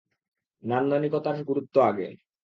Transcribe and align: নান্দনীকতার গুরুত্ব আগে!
নান্দনীকতার 0.63 1.37
গুরুত্ব 1.43 1.75
আগে! 1.89 2.07